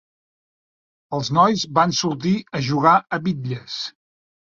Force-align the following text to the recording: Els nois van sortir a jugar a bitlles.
Els 1.19 1.29
nois 1.39 1.67
van 1.81 1.95
sortir 2.01 2.35
a 2.61 2.65
jugar 2.73 2.99
a 3.21 3.25
bitlles. 3.31 3.81